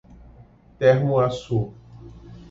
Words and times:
Termoaçu 0.77 1.59